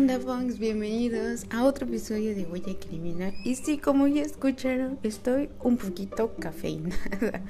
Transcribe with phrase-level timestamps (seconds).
[0.00, 0.58] onda, Funks?
[0.58, 3.34] Bienvenidos a otro episodio de Huella Criminal.
[3.44, 7.42] Y sí, como ya escucharon, estoy un poquito cafeinada.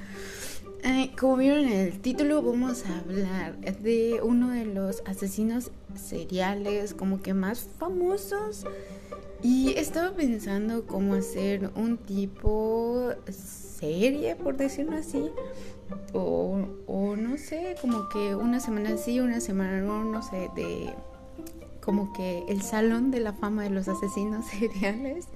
[1.17, 7.21] como vieron en el título, vamos a hablar de uno de los asesinos seriales como
[7.21, 8.65] que más famosos.
[9.41, 15.23] Y estaba pensando cómo hacer un tipo serie, por decirlo así.
[16.11, 20.93] O, o no sé, como que una semana sí, una semana no, no sé, de
[21.81, 25.27] como que el salón de la fama de los asesinos seriales.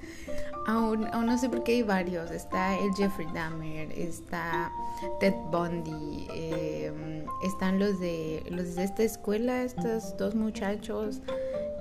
[0.68, 2.32] Aún, aún, no sé por qué hay varios.
[2.32, 4.72] Está el Jeffrey Dahmer, está
[5.20, 11.22] Ted Bundy, em, están los de los de esta escuela, estos dos muchachos.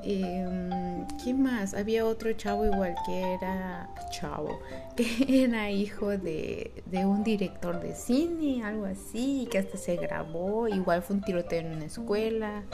[0.03, 1.73] Eh, ¿Quién más?
[1.73, 4.61] Había otro chavo igual que era chavo,
[4.97, 10.69] que era hijo de, de un director de cine, algo así, que hasta se grabó.
[10.69, 12.65] Igual fue un tiroteo en una escuela.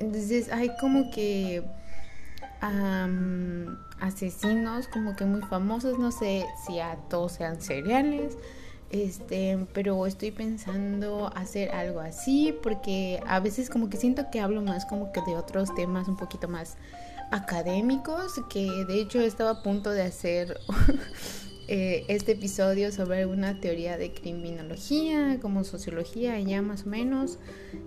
[0.00, 1.62] Entonces hay como que
[4.00, 8.36] asesinos como que muy famosos, no sé si a todos sean seriales,
[8.90, 14.62] este, pero estoy pensando hacer algo así porque a veces como que siento que hablo
[14.62, 16.76] más como que de otros temas un poquito más
[17.30, 20.58] académicos, que de hecho estaba a punto de hacer
[21.72, 27.38] eh, este episodio sobre una teoría de criminología, como sociología ya más o menos,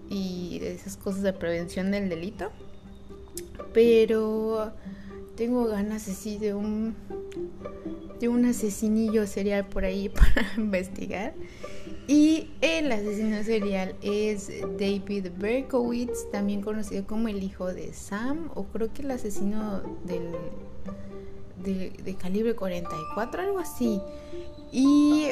[0.10, 2.50] y esas cosas de prevención del delito.
[3.74, 4.72] Pero
[5.36, 6.96] tengo ganas así de un
[8.22, 11.34] de un asesinillo serial por ahí para investigar.
[12.08, 18.64] Y el asesino serial es David Berkowitz, también conocido como el hijo de Sam, o
[18.64, 20.32] creo que el asesino del
[21.64, 24.02] de, calibre 44, algo así.
[24.72, 25.30] Y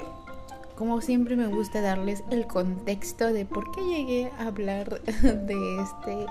[0.75, 6.25] como siempre me gusta darles el contexto de por qué llegué a hablar de este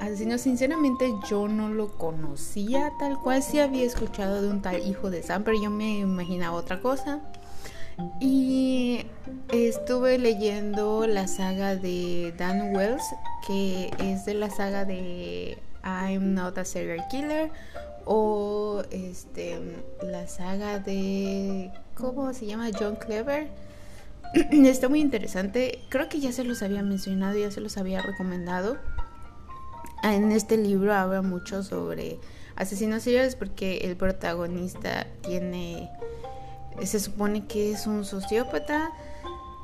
[0.00, 0.38] asesino.
[0.38, 5.22] Sinceramente yo no lo conocía tal cual, sí había escuchado de un tal hijo de
[5.22, 7.20] Sam, pero yo me imaginaba otra cosa.
[8.20, 9.06] Y
[9.52, 13.04] estuve leyendo la saga de Dan Wells,
[13.46, 17.50] que es de la saga de I'm Not a Serial Killer
[18.04, 19.58] o este
[20.02, 22.70] la saga de ¿cómo se llama?
[22.78, 23.48] John Clever.
[24.50, 25.80] Está muy interesante.
[25.88, 28.78] Creo que ya se los había mencionado, ya se los había recomendado.
[30.02, 32.18] En este libro habla mucho sobre
[32.56, 35.90] asesinos seriales porque el protagonista tiene
[36.82, 38.90] se supone que es un sociópata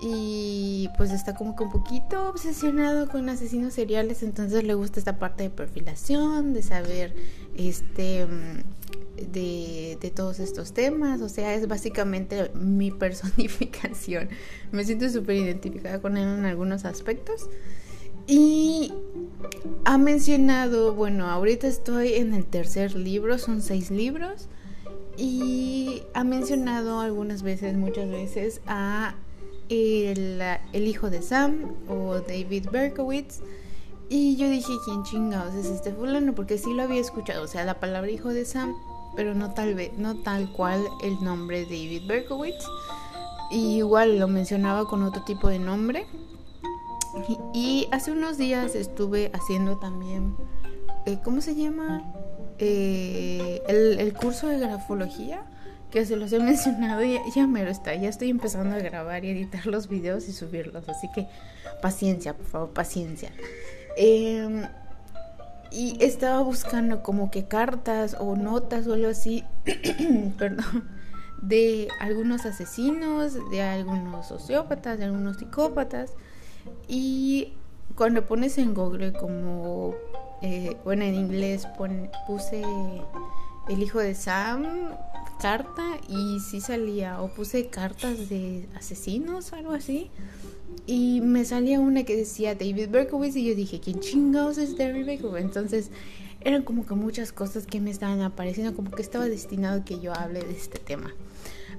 [0.00, 5.18] y pues está como que un poquito obsesionado con asesinos seriales, entonces le gusta esta
[5.18, 7.14] parte de perfilación, de saber
[7.56, 8.26] este
[9.16, 14.28] de, de todos estos temas, o sea, es básicamente mi personificación.
[14.70, 17.48] Me siento súper identificada con él en algunos aspectos.
[18.26, 18.92] Y
[19.84, 24.48] ha mencionado, bueno, ahorita estoy en el tercer libro, son seis libros,
[25.16, 29.14] y ha mencionado algunas veces, muchas veces, a
[29.68, 33.40] el, hijo de Sam o David Berkowitz.
[34.08, 36.34] Y yo dije, ¿quién chingados es este fulano?
[36.34, 38.74] Porque sí lo había escuchado, o sea, la palabra hijo de Sam,
[39.16, 42.64] pero no tal vez, no tal cual el nombre David Berkowitz.
[43.50, 46.06] Y igual lo mencionaba con otro tipo de nombre.
[47.52, 50.36] Y, hace unos días estuve haciendo también,
[51.06, 52.04] eh, ¿cómo se llama?
[52.58, 55.44] Eh, el, el curso de grafología
[55.90, 59.30] que se los he mencionado y ya mero está, ya estoy empezando a grabar y
[59.30, 61.26] editar los videos y subirlos, así que
[61.80, 63.30] paciencia, por favor, paciencia.
[63.96, 64.66] Em,
[65.70, 69.44] y estaba buscando como que cartas o notas o algo así,
[70.38, 70.88] perdón,
[71.42, 76.12] de algunos asesinos, de algunos sociópatas, de algunos psicópatas.
[76.88, 77.54] Y
[77.96, 79.94] cuando pones en Google como,
[80.42, 81.66] eh, bueno, en inglés
[82.26, 82.62] puse
[83.68, 84.64] el hijo de Sam,
[85.40, 90.10] carta y sí salía, o puse cartas de asesinos, algo así.
[90.86, 95.06] Y me salía una que decía David Berkowitz y yo dije, ¿quién chingados es David
[95.06, 95.42] Berkowitz?
[95.42, 95.90] Entonces
[96.40, 100.14] eran como que muchas cosas que me estaban apareciendo, como que estaba destinado que yo
[100.14, 101.12] hable de este tema.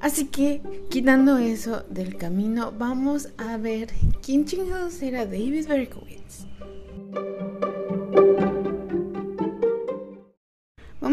[0.01, 3.89] Así que, quitando eso del camino, vamos a ver
[4.21, 6.19] quién chingados era David Berkowitz.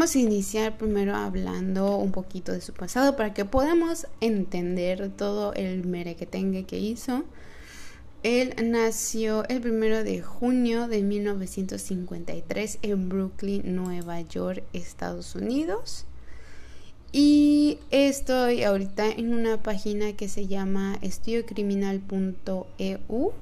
[0.06, 5.53] Vamos a iniciar primero hablando un poquito de su pasado para que podamos entender todo
[5.55, 7.25] el merequetengue que hizo.
[8.23, 16.05] Él nació el primero de junio de 1953 en Brooklyn, Nueva York, Estados Unidos.
[17.11, 23.32] Y estoy ahorita en una página que se llama estudiocriminal.eu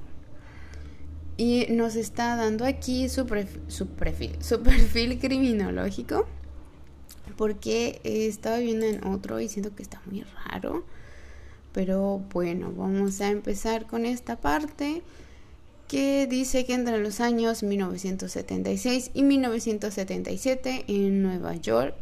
[1.37, 3.27] Y nos está dando aquí su,
[3.67, 3.87] su,
[4.39, 6.25] su perfil criminológico.
[7.37, 10.85] Porque estaba viendo en otro y siento que está muy raro.
[11.73, 15.03] Pero bueno, vamos a empezar con esta parte
[15.87, 21.95] que dice que entre los años 1976 y 1977 en Nueva York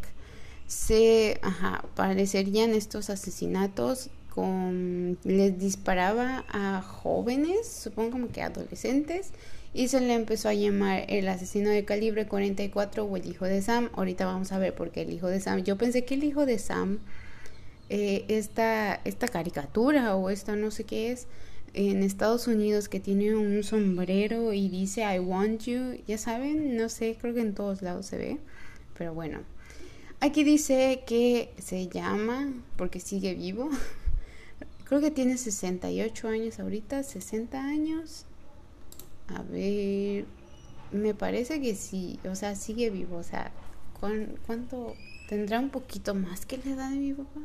[0.67, 9.31] se ajá, parecerían estos asesinatos con les disparaba a jóvenes, supongo como que adolescentes
[9.73, 13.61] y se le empezó a llamar el asesino de calibre 44 o el hijo de
[13.61, 13.89] Sam.
[13.93, 15.63] Ahorita vamos a ver por qué el hijo de Sam.
[15.63, 16.99] Yo pensé que el hijo de Sam
[17.89, 21.27] eh, esta, esta caricatura o esta no sé qué es
[21.73, 26.87] en Estados Unidos que tiene un sombrero y dice I want you, ya saben, no
[26.89, 28.37] sé, creo que en todos lados se ve,
[28.97, 29.39] pero bueno.
[30.19, 33.69] Aquí dice que se llama, porque sigue vivo,
[34.85, 38.25] creo que tiene 68 años ahorita, 60 años.
[39.27, 40.25] A ver,
[40.91, 43.51] me parece que sí, o sea, sigue vivo, o sea,
[43.99, 44.95] ¿cuánto
[45.27, 47.39] tendrá un poquito más que la edad de mi papá?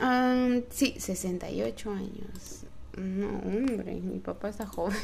[0.00, 2.64] Um, sí, 68 años.
[2.96, 4.96] No, hombre, mi papá está joven.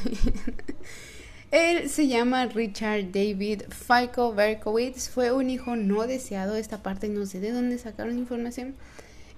[1.51, 5.09] Él se llama Richard David Falco Berkowitz.
[5.09, 6.55] Fue un hijo no deseado.
[6.55, 8.75] Esta parte no sé de dónde sacaron información.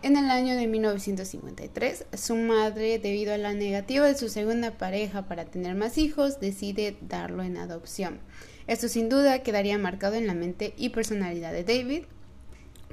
[0.03, 5.27] En el año de 1953, su madre, debido a la negativa de su segunda pareja
[5.27, 8.19] para tener más hijos, decide darlo en adopción.
[8.67, 12.03] Esto sin duda quedaría marcado en la mente y personalidad de David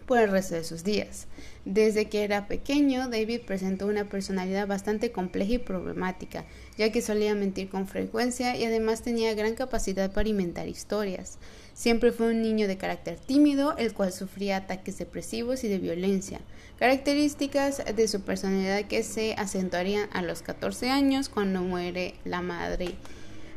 [0.06, 1.26] por el resto de sus días.
[1.66, 6.46] Desde que era pequeño, David presentó una personalidad bastante compleja y problemática,
[6.78, 11.38] ya que solía mentir con frecuencia y además tenía gran capacidad para inventar historias.
[11.74, 16.40] Siempre fue un niño de carácter tímido, el cual sufría ataques depresivos y de violencia,
[16.78, 22.94] características de su personalidad que se acentuarían a los 14 años cuando muere la madre,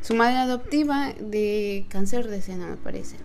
[0.01, 3.17] su madre adoptiva de cáncer de seno, me parece.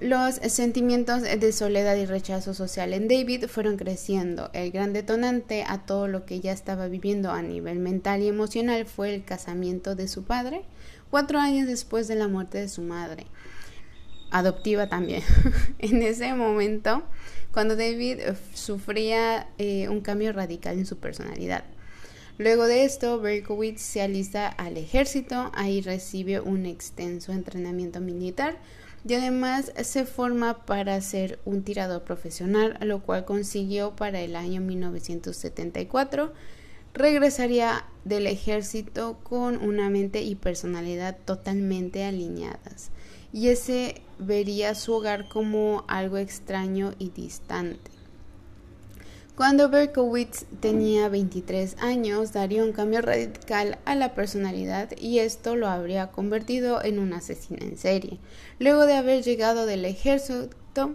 [0.00, 4.50] Los sentimientos de soledad y rechazo social en David fueron creciendo.
[4.52, 8.86] El gran detonante a todo lo que ya estaba viviendo a nivel mental y emocional
[8.86, 10.62] fue el casamiento de su padre,
[11.10, 13.26] cuatro años después de la muerte de su madre,
[14.34, 15.22] adoptiva también.
[15.78, 17.04] en ese momento,
[17.52, 18.20] cuando David
[18.52, 21.64] sufría eh, un cambio radical en su personalidad.
[22.36, 28.58] Luego de esto, Berkowitz se alista al ejército, ahí recibe un extenso entrenamiento militar,
[29.06, 34.60] y además se forma para ser un tirador profesional, lo cual consiguió para el año
[34.60, 36.32] 1974.
[36.92, 42.90] Regresaría del ejército con una mente y personalidad totalmente alineadas,
[43.34, 47.90] y ese vería su hogar como algo extraño y distante.
[49.34, 55.66] Cuando Berkowitz tenía 23 años, daría un cambio radical a la personalidad y esto lo
[55.66, 58.20] habría convertido en un asesino en serie.
[58.60, 60.50] Luego de haber llegado del ejército,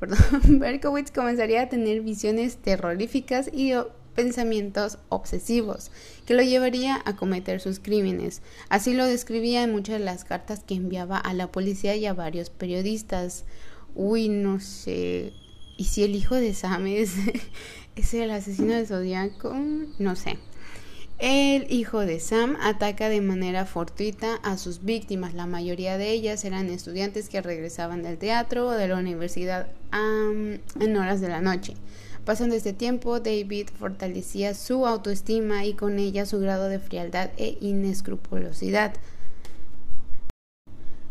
[0.44, 3.72] Berkowitz comenzaría a tener visiones terroríficas y
[4.14, 5.90] pensamientos obsesivos
[6.30, 8.40] que lo llevaría a cometer sus crímenes.
[8.68, 12.14] Así lo describía en muchas de las cartas que enviaba a la policía y a
[12.14, 13.42] varios periodistas.
[13.96, 15.32] Uy, no sé.
[15.76, 17.14] ¿Y si el hijo de Sam es
[17.96, 19.52] ¿Es el asesino de Zodíaco?
[19.98, 20.38] No sé.
[21.18, 25.34] El hijo de Sam ataca de manera fortuita a sus víctimas.
[25.34, 30.96] La mayoría de ellas eran estudiantes que regresaban del teatro o de la universidad en
[30.96, 31.74] horas de la noche.
[32.24, 37.56] Pasando este tiempo, David fortalecía su autoestima y con ella su grado de frialdad e
[37.60, 38.94] inescrupulosidad.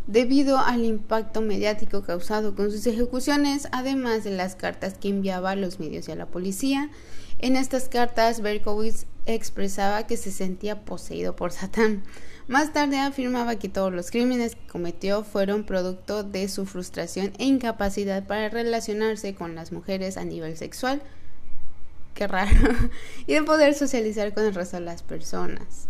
[0.06, 5.56] Debido al impacto mediático causado con sus ejecuciones, además de las cartas que enviaba a
[5.56, 6.90] los medios y a la policía,
[7.38, 12.02] en estas cartas Berkowitz expresaba que se sentía poseído por Satán.
[12.50, 17.44] Más tarde afirmaba que todos los crímenes que cometió fueron producto de su frustración e
[17.44, 21.00] incapacidad para relacionarse con las mujeres a nivel sexual,
[22.12, 22.50] qué raro,
[23.28, 25.86] y de poder socializar con el resto de las personas.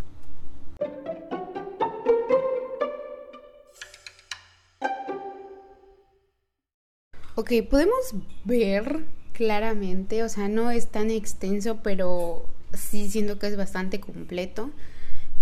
[7.37, 8.15] Ok, podemos
[8.45, 14.71] ver claramente, o sea, no es tan extenso, pero sí siento que es bastante completo,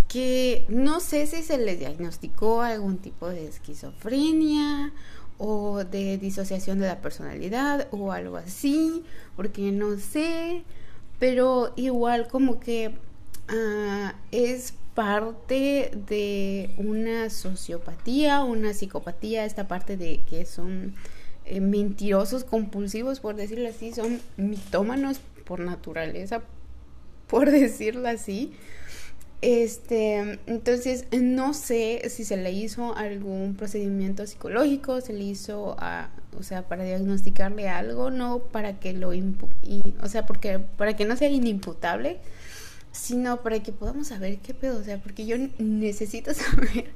[0.09, 4.91] que no sé si se le diagnosticó algún tipo de esquizofrenia
[5.37, 10.63] o de disociación de la personalidad o algo así, porque no sé,
[11.19, 12.95] pero igual como que
[13.47, 20.95] ah, es parte de una sociopatía, una psicopatía, esta parte de que son
[21.45, 26.41] eh, mentirosos compulsivos, por decirlo así, son mitómanos por naturaleza,
[27.27, 28.53] por decirlo así.
[29.41, 36.09] Este, entonces no sé si se le hizo algún procedimiento psicológico, se le hizo a,
[36.37, 41.15] o sea, para diagnosticarle algo, no para que lo o sea, porque para que no
[41.15, 42.17] sea inimputable,
[42.91, 46.91] sino para que podamos saber qué pedo, o sea, porque yo necesito saber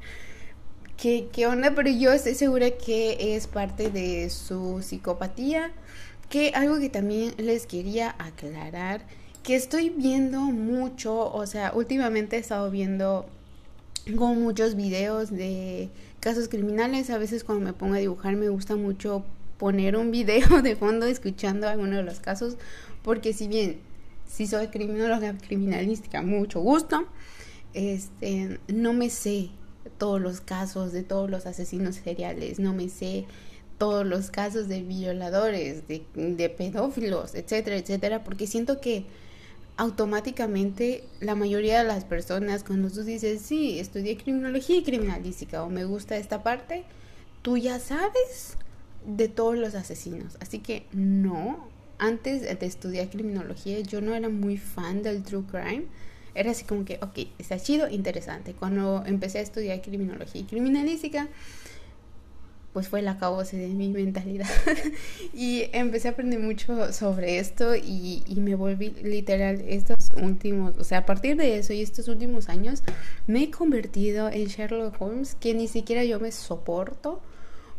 [0.98, 5.72] qué onda, pero yo estoy segura que es parte de su psicopatía,
[6.30, 9.02] que algo que también les quería aclarar
[9.44, 13.26] que estoy viendo mucho, o sea, últimamente he estado viendo
[14.18, 18.76] como muchos videos de casos criminales, a veces cuando me pongo a dibujar me gusta
[18.76, 19.24] mucho
[19.58, 22.58] poner un video de fondo escuchando alguno de los casos,
[23.04, 23.80] porque si bien
[24.26, 27.06] si soy criminóloga criminalística, mucho gusto,
[27.74, 29.50] este, no me sé
[29.98, 33.26] todos los casos de todos los asesinos seriales, no me sé
[33.78, 39.06] todos los casos de violadores, de, de pedófilos, etcétera, etcétera, porque siento que
[39.78, 45.70] automáticamente la mayoría de las personas cuando tú dices, sí, estudié criminología y criminalística o
[45.70, 46.84] me gusta esta parte,
[47.42, 48.58] tú ya sabes
[49.06, 50.38] de todos los asesinos.
[50.40, 55.86] Así que no, antes de estudiar criminología yo no era muy fan del true crime.
[56.36, 58.54] Era así como que, ok, está chido, interesante.
[58.54, 61.28] Cuando empecé a estudiar criminología y criminalística,
[62.74, 64.50] pues fue el acabose de mi mentalidad.
[65.34, 71.00] y empecé a aprender mucho sobre esto y, me volví literal estos últimos, o sea,
[71.00, 72.84] a partir de eso y estos últimos años,
[73.28, 77.22] me he convertido en Sherlock Holmes, que ni siquiera yo me soporto,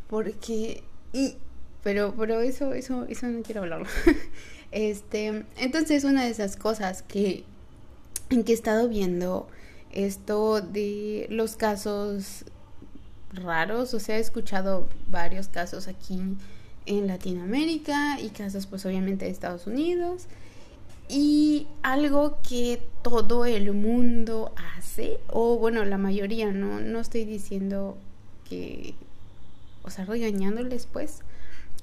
[0.09, 0.85] porque...
[1.13, 1.37] Y,
[1.83, 3.87] pero, pero eso, eso, eso no quiero hablarlo.
[4.71, 7.45] este, entonces una de esas cosas que,
[8.31, 9.49] en que he estado viendo
[9.93, 12.45] esto de los casos
[13.37, 16.21] raros, o sea, he escuchado varios casos aquí
[16.87, 20.26] en Latinoamérica y casos pues obviamente de Estados Unidos.
[21.09, 27.99] Y algo que todo el mundo hace, o bueno, la mayoría, no, no estoy diciendo
[28.49, 28.95] que,
[29.83, 31.21] o sea, regañándoles pues,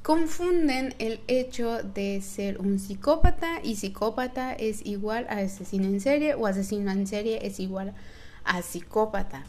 [0.02, 6.34] confunden el hecho de ser un psicópata y psicópata es igual a asesino en serie
[6.34, 7.94] o asesino en serie es igual
[8.44, 9.44] a psicópata.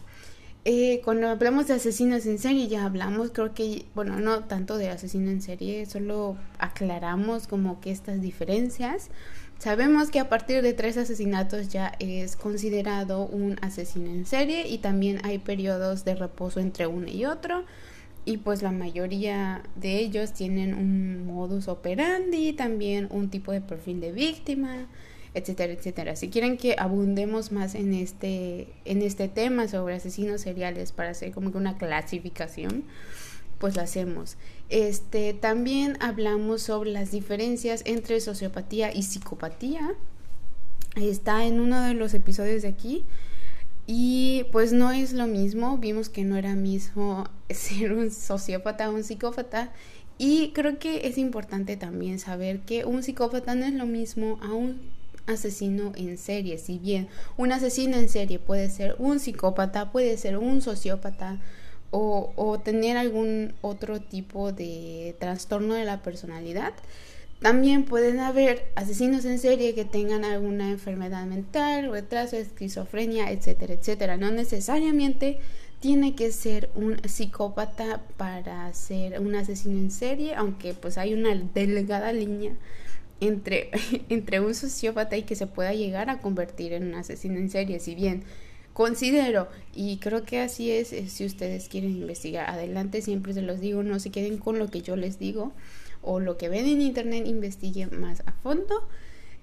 [0.65, 4.91] Eh, cuando hablamos de asesinos en serie ya hablamos, creo que, bueno, no tanto de
[4.91, 9.11] asesino en serie, solo aclaramos como que estas diferencias.
[9.59, 14.79] Sabemos que a partir de tres asesinatos ya es considerado un asesino en serie y
[14.79, 17.65] también hay periodos de reposo entre uno y otro
[18.25, 24.01] y pues la mayoría de ellos tienen un modus operandi, también un tipo de perfil
[24.01, 24.87] de víctima,
[25.35, 26.17] etcétera, etcétera.
[26.17, 31.33] Si quieren que abundemos más en este, en este tema sobre asesinos seriales para hacer
[31.33, 32.85] como que una clasificación,
[33.59, 34.37] pues lo hacemos.
[34.69, 39.95] Este, también hablamos sobre las diferencias entre sociopatía y psicopatía.
[40.97, 43.05] Está en uno de los episodios de aquí.
[43.87, 48.95] Y pues no es lo mismo, vimos que no era mismo ser un sociópata o
[48.95, 49.73] un psicópata.
[50.19, 54.53] Y creo que es importante también saber que un psicópata no es lo mismo a
[54.53, 54.81] un
[55.27, 56.59] asesino en serie.
[56.59, 61.41] Si bien un asesino en serie puede ser un psicópata, puede ser un sociópata
[61.91, 66.73] o, o tener algún otro tipo de trastorno de la personalidad,
[67.43, 74.17] también pueden haber asesinos en serie que tengan alguna enfermedad mental, retraso, esquizofrenia, etcétera, etcétera.
[74.17, 75.41] No necesariamente
[75.81, 81.35] tiene que ser un psicópata para ser un asesino en serie, aunque pues hay una
[81.35, 82.53] delgada línea
[83.23, 83.71] entre,
[84.09, 87.81] entre un sociópata y que se pueda llegar a convertir en un asesino en serie,
[87.81, 88.25] si bien
[88.73, 93.83] considero y creo que así es, si ustedes quieren investigar adelante siempre se los digo
[93.83, 95.53] no se queden con lo que yo les digo
[96.01, 98.89] o lo que ven en internet investiguen más a fondo.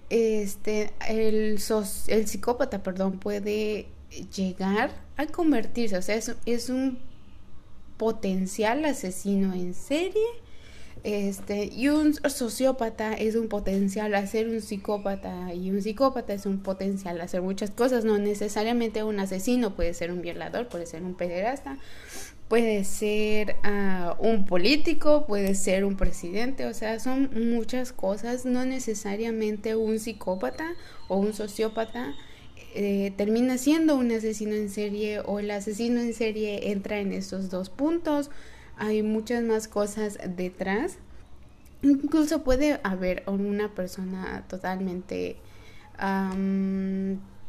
[0.09, 1.59] Este el,
[2.07, 3.85] el psicópata perdón puede
[4.35, 6.97] llegar a convertirse o sea es, es un
[7.97, 10.25] potencial asesino en serie
[11.03, 16.45] este, y un sociópata es un potencial a ser un psicópata y un psicópata es
[16.45, 21.03] un potencial hacer muchas cosas, no necesariamente un asesino, puede ser un violador, puede ser
[21.03, 21.77] un pederasta,
[22.49, 28.65] puede ser uh, un político, puede ser un presidente, o sea, son muchas cosas, no
[28.65, 30.73] necesariamente un psicópata
[31.07, 32.13] o un sociópata
[32.75, 37.49] eh, termina siendo un asesino en serie o el asesino en serie entra en estos
[37.49, 38.29] dos puntos
[38.79, 40.97] hay muchas más cosas detrás.
[41.81, 45.37] Incluso puede haber una persona totalmente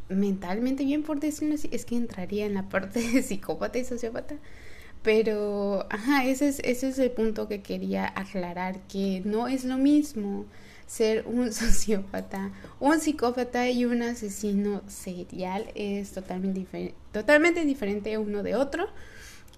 [0.09, 1.71] mentalmente bien, por decirlo así.
[1.73, 4.37] Es que entraría en la parte de psicópata y sociópata.
[5.03, 9.79] Pero, ajá, ese es, ese es el punto que quería aclarar, que no es lo
[9.79, 10.45] mismo
[10.87, 18.57] ser un sociópata, un psicópata y un asesino serial es totalmente, totalmente diferente uno de
[18.57, 18.89] otro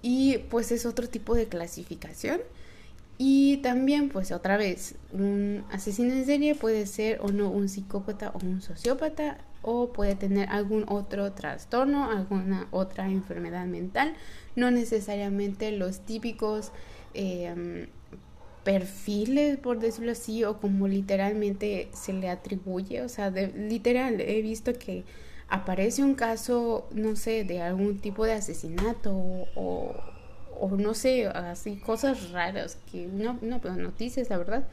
[0.02, 2.40] y pues es otro tipo de clasificación.
[3.18, 8.32] Y también, pues otra vez, un asesino en serie puede ser o no un psicópata
[8.34, 14.14] o un sociópata o puede tener algún otro trastorno, alguna otra enfermedad mental,
[14.56, 16.72] no necesariamente los típicos
[17.14, 17.86] em,
[18.64, 24.42] perfiles, por decirlo así, o como literalmente se le atribuye, o sea, de, literal, he
[24.42, 25.04] visto que
[25.48, 29.12] aparece un caso, no sé, de algún tipo de asesinato
[29.54, 29.94] o,
[30.78, 34.68] no sé, así cosas raras que no, no, pero noticias, la verdad.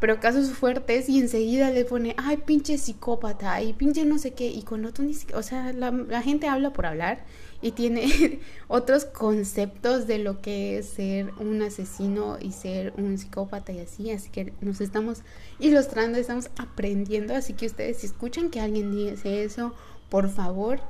[0.00, 4.46] Pero casos fuertes y enseguida le pone, ay, pinche psicópata, y pinche no sé qué,
[4.46, 7.24] y con otro ni siquiera, o sea, la, la gente habla por hablar
[7.62, 13.72] y tiene otros conceptos de lo que es ser un asesino y ser un psicópata
[13.72, 15.22] y así, así que nos estamos
[15.58, 19.74] ilustrando, estamos aprendiendo, así que ustedes si escuchan que alguien dice eso,
[20.08, 20.80] por favor,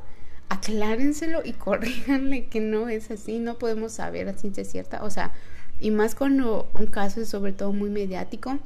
[0.48, 5.32] aclárenselo y corríjanle que no es así, no podemos saber a ciencia cierta, o sea,
[5.80, 8.58] y más cuando un caso es sobre todo muy mediático,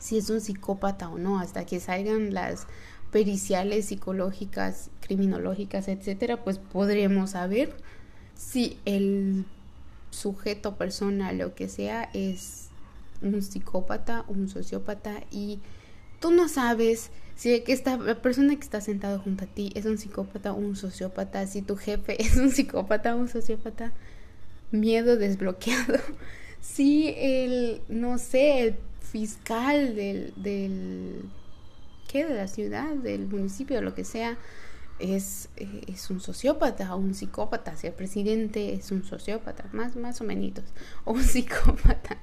[0.00, 2.66] si es un psicópata o no, hasta que salgan las
[3.10, 7.74] periciales psicológicas, criminológicas, etcétera, pues podremos saber
[8.34, 9.44] si el
[10.10, 12.68] sujeto, persona, lo que sea, es
[13.22, 15.60] un psicópata, un sociópata y
[16.20, 19.98] tú no sabes si esta, la persona que está sentada junto a ti es un
[19.98, 23.92] psicópata o un sociópata, si tu jefe es un psicópata un sociópata,
[24.70, 25.98] miedo desbloqueado.
[26.60, 31.24] Si el, no sé, el fiscal del, del
[32.08, 32.24] ¿qué?
[32.24, 34.38] de la ciudad, del municipio, lo que sea,
[34.98, 39.96] es, eh, es un sociópata o un psicópata, si el presidente es un sociópata, más,
[39.96, 40.52] más o menos,
[41.04, 42.18] o un psicópata,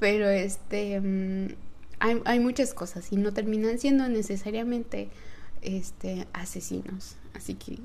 [0.00, 1.54] pero este mm,
[1.98, 5.08] hay, hay, muchas cosas y no terminan siendo necesariamente
[5.62, 7.16] este, asesinos.
[7.34, 7.78] Así que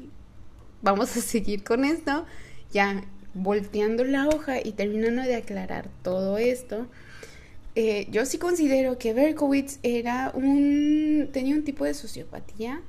[0.82, 2.26] vamos a seguir con esto,
[2.72, 6.88] ya volteando la hoja y terminando de aclarar todo esto.
[7.76, 12.82] Eh, yo sí considero que Berkowitz era un tenía un tipo de sociopatía.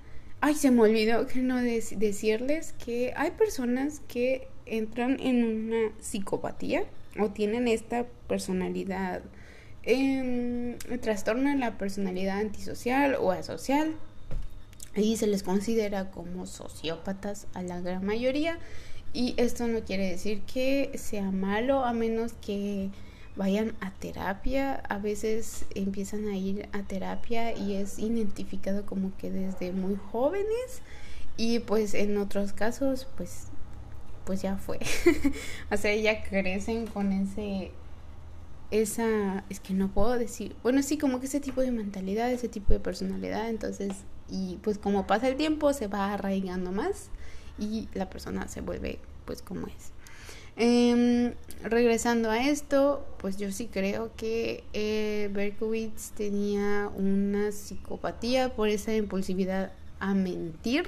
[0.44, 6.82] Ay, se me olvidó que no decirles que hay personas que entran en una psicopatía
[7.16, 9.22] o tienen esta personalidad
[9.84, 13.94] eh, trastorno la personalidad antisocial o asocial
[14.96, 18.58] y se les considera como sociópatas a la gran mayoría.
[19.12, 22.90] Y esto no quiere decir que sea malo a menos que
[23.36, 29.30] vayan a terapia a veces empiezan a ir a terapia y es identificado como que
[29.30, 30.82] desde muy jóvenes
[31.36, 33.46] y pues en otros casos pues
[34.24, 34.78] pues ya fue
[35.70, 37.72] o sea ya crecen con ese
[38.72, 42.48] esa, es que no puedo decir, bueno, sí, como que ese tipo de mentalidad, ese
[42.48, 43.92] tipo de personalidad, entonces,
[44.30, 47.10] y pues como pasa el tiempo, se va arraigando más
[47.58, 49.92] y la persona se vuelve pues como es.
[50.64, 58.68] Em, regresando a esto, pues yo sí creo que eh, Berkowitz tenía una psicopatía por
[58.68, 60.86] esa impulsividad a mentir.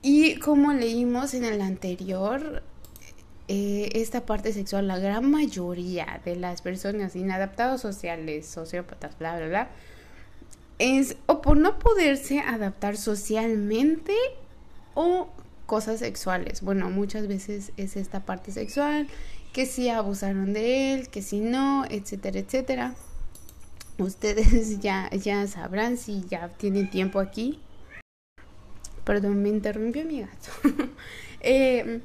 [0.00, 2.62] Y como leímos en el anterior,
[3.48, 9.48] eh, esta parte sexual, la gran mayoría de las personas inadaptados sociales, sociópatas, bla, bla,
[9.48, 9.70] bla,
[10.78, 14.14] es o por no poderse adaptar socialmente
[14.94, 15.30] o
[15.72, 16.60] cosas sexuales.
[16.60, 19.08] Bueno, muchas veces es esta parte sexual,
[19.54, 22.94] que si abusaron de él, que si no, etcétera, etcétera.
[23.96, 27.58] Ustedes ya, ya sabrán si ya tienen tiempo aquí.
[29.04, 30.50] Perdón, me interrumpió mi gato.
[31.40, 32.02] eh,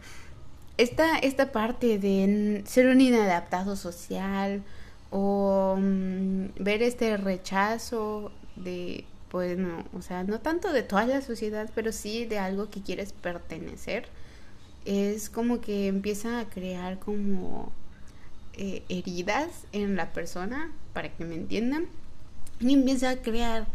[0.78, 4.64] esta, esta parte de ser un inadaptado social
[5.10, 11.22] o mm, ver este rechazo de, pues no, o sea, no tanto de toda la
[11.22, 14.08] sociedad, pero sí de algo que quieres pertenecer,
[14.86, 17.72] es como que empieza a crear como
[18.54, 21.88] eh, heridas en la persona, para que me entiendan,
[22.60, 23.68] y empieza a crear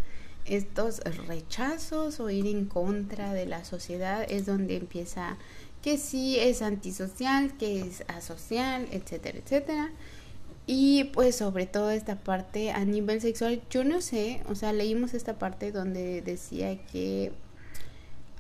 [0.45, 5.37] estos rechazos o ir en contra de la sociedad, es donde empieza
[5.83, 9.91] que sí es antisocial, que es asocial, etcétera, etcétera.
[10.67, 15.13] Y pues sobre todo esta parte a nivel sexual, yo no sé, o sea, leímos
[15.13, 17.33] esta parte donde decía que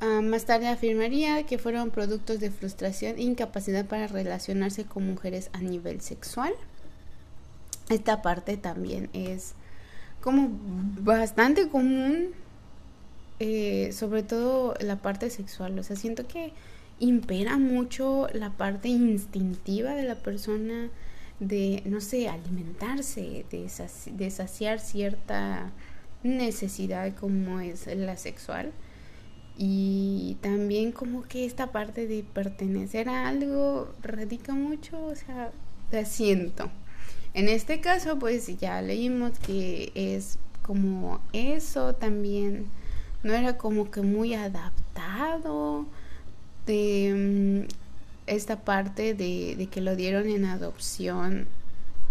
[0.00, 5.50] ah, más tarde afirmaría que fueron productos de frustración e incapacidad para relacionarse con mujeres
[5.52, 6.52] a nivel sexual.
[7.88, 9.54] Esta parte también es
[10.20, 10.48] como
[11.00, 12.28] bastante común,
[13.40, 16.52] eh, sobre todo la parte sexual, o sea, siento que
[17.00, 20.88] impera mucho la parte instintiva de la persona
[21.42, 25.72] de, no sé, alimentarse, de, saciar cierta
[26.22, 28.72] necesidad como es la sexual.
[29.59, 35.50] Y también como que esta parte de pertenecer a algo radica mucho, o sea,
[35.90, 36.70] te siento.
[37.35, 42.66] En este caso, pues ya leímos que es como eso también,
[43.24, 45.87] no era como que muy adaptado
[46.66, 47.82] de mm,
[48.26, 51.46] esta parte de, que lo dieron en adopción,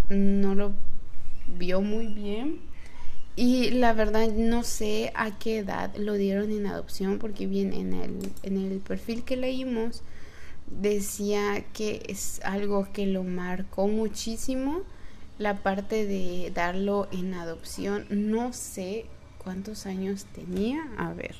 [0.10, 0.74] no lo
[1.47, 2.60] vio muy bien.
[3.36, 7.93] Y la verdad no sé a qué edad lo dieron en adopción, porque bien en
[7.93, 10.04] el, en el perfil que leímos
[10.67, 14.82] decía que es algo que lo marcó muchísimo
[15.38, 18.06] la parte de darlo en adopción.
[18.10, 19.06] No sé
[19.43, 20.84] cuántos años tenía.
[20.97, 21.36] A ver.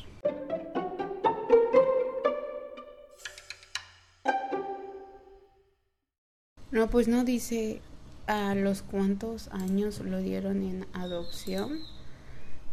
[6.72, 7.82] No, pues no dice
[8.28, 11.80] a los cuántos años lo dieron en adopción.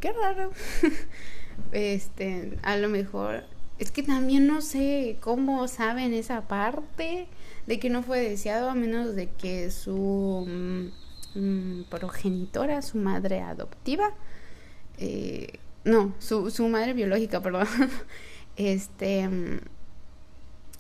[0.01, 0.53] Qué raro.
[1.73, 3.45] este, a lo mejor
[3.79, 7.29] es que también no sé cómo saben esa parte
[7.67, 13.41] de que no fue deseado a menos de que su mm, mm, progenitora, su madre
[13.41, 14.15] adoptiva,
[14.99, 17.69] eh, no, su, su madre biológica, perdón,
[18.57, 19.61] este mm,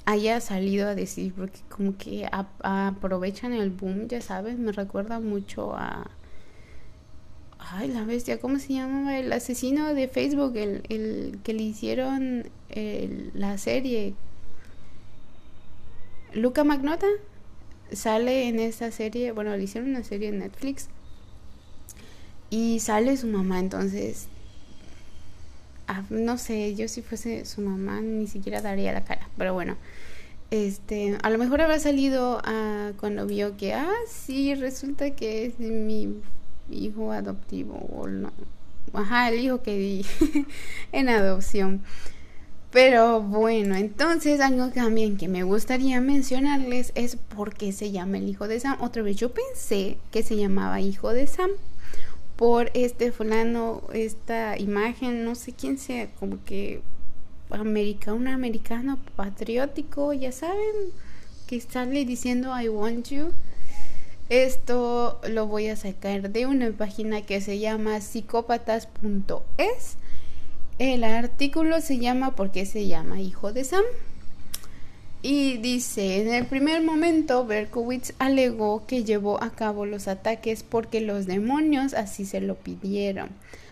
[0.08, 2.26] haya salido a decir, porque como que
[2.62, 6.10] aprovechan el boom, ya sabes, me recuerda mucho a...
[7.58, 9.18] Ay, la bestia, ¿cómo se llama?
[9.18, 12.48] El asesino de Facebook, el, el que le hicieron
[13.34, 14.14] la serie.
[16.32, 17.06] Luca Magnota
[17.92, 20.88] sale en esta serie, bueno, le hicieron una serie en Netflix.
[22.48, 24.28] Y sale su mamá, entonces
[25.90, 29.78] Ah, no sé, yo si fuese su mamá ni siquiera daría la cara, pero bueno,
[30.50, 35.58] este, a lo mejor habrá salido a, cuando vio que, ah, sí, resulta que es
[35.58, 36.14] mi
[36.70, 38.32] hijo adoptivo o no,
[38.92, 40.06] ajá, el hijo que di
[40.92, 41.82] en adopción.
[42.70, 48.28] Pero bueno, entonces algo también que me gustaría mencionarles es por qué se llama el
[48.28, 48.76] hijo de Sam.
[48.80, 51.50] Otra vez, yo pensé que se llamaba hijo de Sam
[52.36, 56.82] por este fulano, esta imagen, no sé quién sea, como que
[57.50, 60.92] americano, un americano patriótico, ya saben,
[61.46, 63.32] que sale diciendo I want you.
[64.28, 69.96] Esto lo voy a sacar de una página que se llama psicópatas.es.
[70.78, 73.84] El artículo se llama ¿Por qué se llama Hijo de Sam?
[75.22, 81.00] Y dice, en el primer momento Berkowitz alegó que llevó a cabo los ataques porque
[81.00, 83.30] los demonios así se lo pidieron.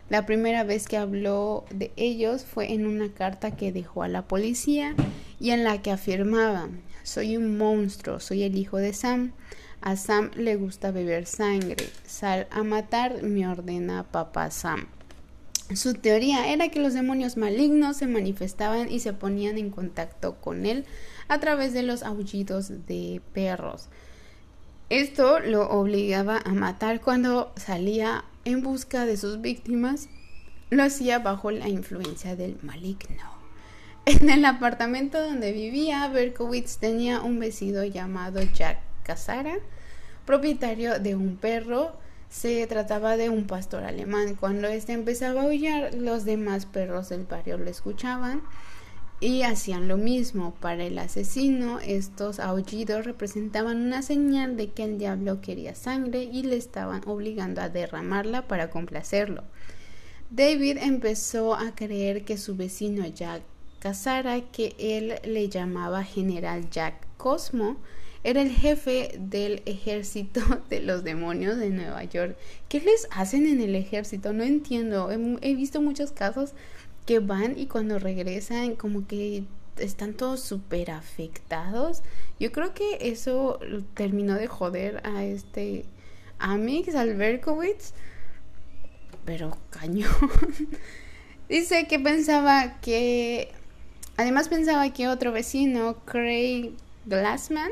[0.09, 4.23] La primera vez que habló de ellos fue en una carta que dejó a la
[4.23, 4.95] policía
[5.40, 6.69] y en la que afirmaba,
[7.03, 9.33] soy un monstruo, soy el hijo de Sam.
[9.81, 11.88] A Sam le gusta beber sangre.
[12.05, 14.87] Sal a matar, me ordena papá Sam.
[15.75, 20.64] Su teoría era que los demonios malignos se manifestaban y se ponían en contacto con
[20.66, 20.85] él
[21.27, 23.88] a través de los aullidos de perros.
[24.88, 30.09] Esto lo obligaba a matar cuando salía en busca de sus víctimas.
[30.70, 33.37] Lo hacía bajo la influencia del maligno.
[34.06, 39.56] En el apartamento donde vivía, Berkowitz tenía un vecino llamado Jack Casara,
[40.24, 41.92] propietario de un perro.
[42.30, 44.37] Se trataba de un pastor alemán.
[44.37, 48.42] Cuando éste empezaba a aullar, los demás perros del barrio lo escuchaban
[49.20, 50.55] y hacían lo mismo.
[50.61, 56.42] Para el asesino, estos aullidos representaban una señal de que el diablo quería sangre y
[56.42, 59.44] le estaban obligando a derramarla para complacerlo.
[60.31, 63.42] David empezó a creer que su vecino Jack
[63.79, 67.76] Casara, que él le llamaba General Jack Cosmo,
[68.24, 72.37] era el jefe del ejército de los demonios de Nueva York.
[72.68, 74.33] ¿Qué les hacen en el ejército?
[74.33, 75.12] No entiendo.
[75.12, 76.55] He, he visto muchos casos
[77.07, 79.45] que van y cuando regresan como que
[79.79, 82.03] están todos súper afectados.
[82.40, 83.61] Yo creo que eso
[83.95, 85.85] terminó de joder a este
[86.38, 87.92] Amix Alberkowitz.
[89.25, 90.11] Pero cañón.
[91.49, 93.53] Dice que pensaba que...
[94.16, 96.73] Además pensaba que otro vecino, Craig
[97.05, 97.71] Glassman,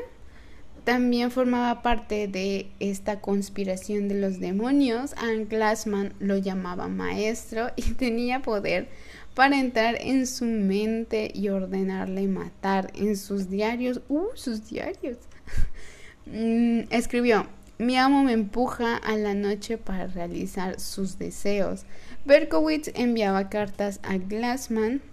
[0.83, 5.13] también formaba parte de esta conspiración de los demonios.
[5.13, 8.87] A Glassman lo llamaba maestro y tenía poder
[9.35, 14.01] para entrar en su mente y ordenarle matar en sus diarios.
[14.09, 15.17] ¡Uh, sus diarios!
[16.27, 17.45] Mm, escribió,
[17.77, 21.85] mi amo me empuja a la noche para realizar sus deseos.
[22.25, 25.03] Berkowitz enviaba cartas a Glassman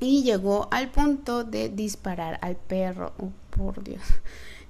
[0.00, 3.12] y llegó al punto de disparar al perro.
[3.50, 4.02] por Dios.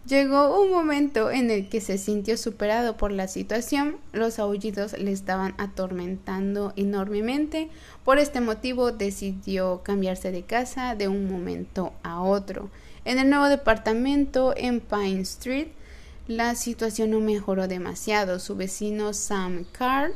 [0.07, 5.13] Llegó un momento en el que se sintió superado por la situación, los aullidos le
[5.13, 7.69] estaban atormentando enormemente,
[8.05, 12.69] por este motivo decidió cambiarse de casa de un momento a otro.
[13.05, 15.69] En el nuevo departamento en Pine Street,
[16.27, 18.41] la situación no mejoró demasiado.
[18.41, 20.13] Su vecino Sam Carr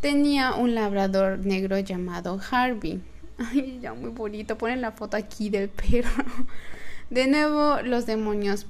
[0.00, 3.00] tenía un labrador negro llamado Harvey.
[3.38, 4.58] Ay, ya muy bonito.
[4.58, 6.24] Ponen la foto aquí del perro.
[7.10, 8.66] De nuevo, los demonios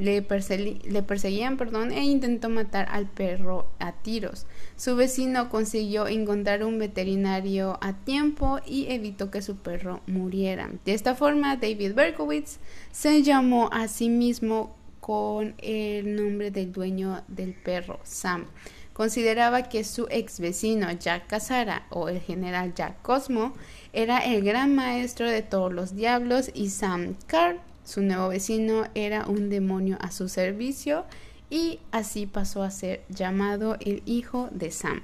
[0.00, 4.46] le, perseguían perdón, e intentó matar al perro a tiros.
[4.76, 10.70] Su vecino consiguió encontrar un veterinario a tiempo y evitó que su perro muriera.
[10.84, 12.58] De esta forma, David Berkowitz
[12.90, 18.46] se llamó a sí mismo con el nombre del dueño del perro, Sam.
[18.94, 23.54] Consideraba que su ex vecino Jack Casara o el general Jack Cosmo
[23.92, 29.26] era el gran maestro de todos los diablos y Sam Carr su nuevo vecino era
[29.26, 31.04] un demonio a su servicio
[31.50, 35.02] y así pasó a ser llamado el hijo de Sam.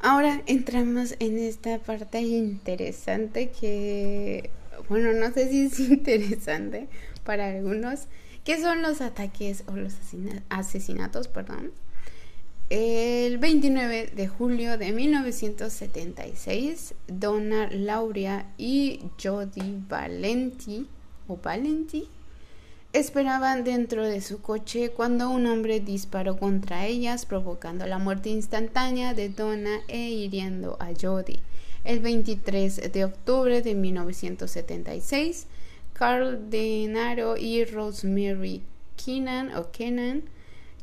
[0.00, 4.50] Ahora entramos en esta parte interesante que,
[4.88, 6.88] bueno, no sé si es interesante
[7.24, 8.06] para algunos,
[8.44, 9.94] que son los ataques o los
[10.48, 11.72] asesinatos, perdón,
[12.68, 20.88] el 29 de julio de 1976, Donna Lauria y Jody Valenti
[21.28, 22.08] o Valenti
[22.92, 29.14] esperaban dentro de su coche cuando un hombre disparó contra ellas, provocando la muerte instantánea
[29.14, 31.38] de Donna e hiriendo a Jody.
[31.84, 35.46] El 23 de octubre de 1976,
[35.92, 38.64] Carl Denaro y Rosemary
[38.96, 40.24] Keenan o Kenan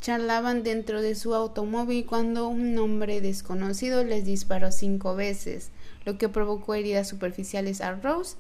[0.04, 5.70] charlaban dentro de su automóvil cuando un hombre desconocido les disparó cinco veces,
[6.04, 8.36] lo que provocó heridas superficiales a Rose,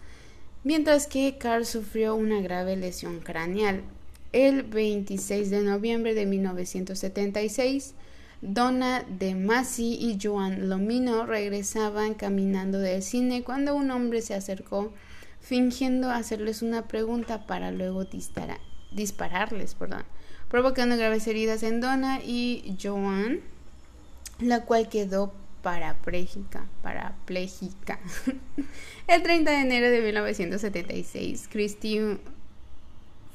[0.65, 3.81] mientras que Carl sufrió una grave lesión craneal.
[4.33, 7.93] El 26 de noviembre de 1976,
[8.41, 14.91] Donna de Masi y Joan Lomino regresaban caminando del cine cuando un hombre se acercó
[15.39, 19.75] fingiendo hacerles una pregunta para luego dispararles.
[19.75, 20.03] Perdón
[20.53, 23.39] provocando graves heridas en Donna y Joan,
[24.39, 27.99] la cual quedó parapléjica, parapléjica.
[29.07, 32.19] El 30 de enero de 1976, Christine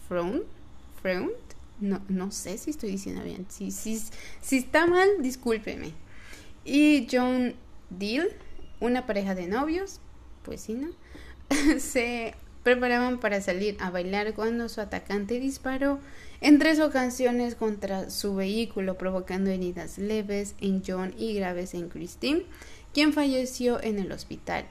[0.07, 0.44] Front,
[1.81, 4.00] no, no sé si estoy diciendo bien, si, si,
[4.40, 5.94] si está mal, discúlpeme.
[6.64, 7.57] Y John
[7.90, 8.28] Deal,
[8.78, 9.98] una pareja de novios,
[10.44, 10.90] pues sí, ¿no?
[11.81, 15.98] Se preparaban para salir a bailar cuando su atacante disparó
[16.40, 22.44] en tres ocasiones contra su vehículo, provocando heridas leves en John y graves en Christine,
[22.94, 24.64] quien falleció en el hospital.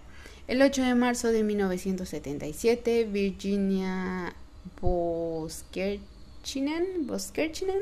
[0.48, 4.34] El 8 de marzo de 1977, Virginia
[4.82, 7.82] Boskerchinen, Boskerchinen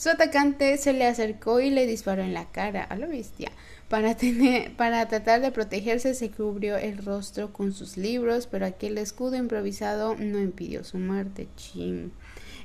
[0.00, 3.52] su atacante se le acercó y le disparó en la cara a la bestia.
[3.90, 8.96] Para, tener, para tratar de protegerse se cubrió el rostro con sus libros, pero aquel
[8.96, 11.48] escudo improvisado no impidió su muerte.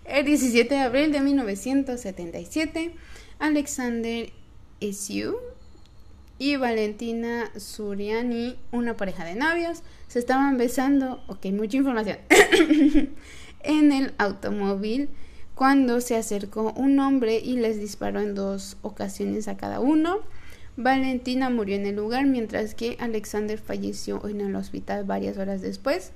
[0.05, 2.95] El 17 de abril de 1977,
[3.39, 4.31] Alexander
[4.79, 5.35] Esiu
[6.39, 12.17] y Valentina Suriani, una pareja de novios, se estaban besando, ok, mucha información,
[13.63, 15.09] en el automóvil
[15.55, 20.19] cuando se acercó un hombre y les disparó en dos ocasiones a cada uno.
[20.75, 26.11] Valentina murió en el lugar mientras que Alexander falleció en el hospital varias horas después.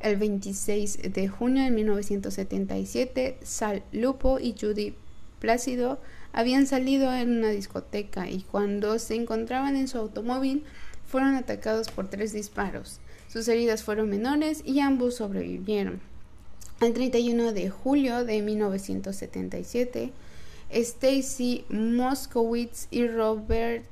[0.00, 4.94] El 26 de junio de 1977, Sal Lupo y Judy
[5.40, 6.00] Plácido
[6.32, 10.64] habían salido en una discoteca y cuando se encontraban en su automóvil
[11.06, 13.00] fueron atacados por tres disparos.
[13.28, 16.00] Sus heridas fueron menores y ambos sobrevivieron.
[16.80, 20.12] El 31 de julio de 1977,
[20.70, 23.84] Stacy Moskowitz y Robert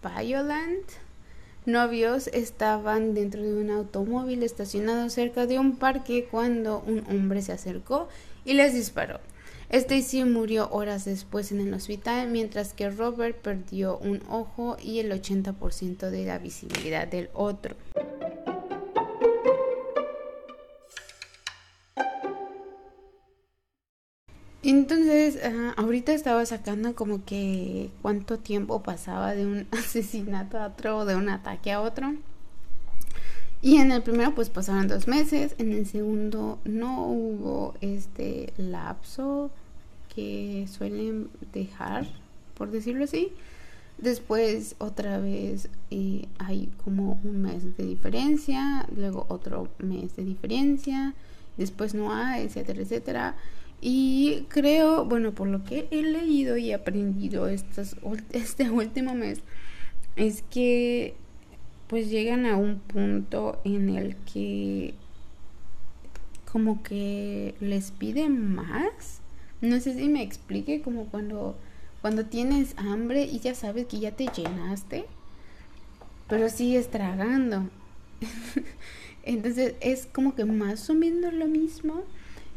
[0.00, 0.84] Violant,
[1.66, 7.50] novios, estaban dentro de un automóvil estacionado cerca de un parque cuando un hombre se
[7.50, 8.06] acercó
[8.44, 9.18] y les disparó.
[9.70, 15.10] Stacy murió horas después en el hospital, mientras que Robert perdió un ojo y el
[15.10, 17.74] 80% de la visibilidad del otro.
[24.64, 25.38] Entonces,
[25.76, 31.28] ahorita estaba sacando como que cuánto tiempo pasaba de un asesinato a otro, de un
[31.28, 32.14] ataque a otro.
[33.60, 39.50] Y en el primero pues pasaron dos meses, en el segundo no hubo este lapso
[40.14, 42.06] que suelen dejar,
[42.54, 43.32] por decirlo así.
[43.98, 51.14] Después otra vez eh, hay como un mes de diferencia, luego otro mes de diferencia,
[51.56, 53.34] después no hay, etcétera, etcétera.
[53.86, 57.48] Y creo, bueno, por lo que he leído y aprendido
[58.32, 59.40] este último mes,
[60.16, 61.14] es que
[61.86, 64.94] pues llegan a un punto en el que
[66.50, 69.20] como que les piden más.
[69.60, 71.54] No sé si me explique, como cuando,
[72.00, 75.04] cuando tienes hambre y ya sabes que ya te llenaste,
[76.26, 77.68] pero sigues tragando.
[79.24, 82.04] Entonces es como que más o menos lo mismo.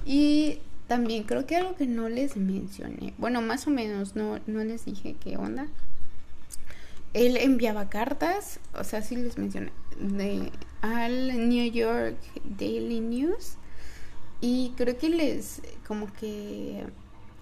[0.06, 4.64] Y también creo que algo que no les mencioné, bueno, más o menos no, no
[4.64, 5.68] les dije qué onda.
[7.14, 12.18] Él enviaba cartas, o sea, sí les mencioné, de, al New York
[12.58, 13.56] Daily News.
[14.40, 16.84] Y creo que les, como que